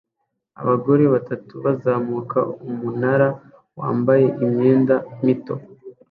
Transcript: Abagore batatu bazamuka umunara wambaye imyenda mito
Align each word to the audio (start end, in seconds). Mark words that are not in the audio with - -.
Abagore 0.61 1.03
batatu 1.13 1.53
bazamuka 1.65 2.39
umunara 2.69 3.27
wambaye 3.79 4.27
imyenda 4.45 4.95
mito 5.23 5.55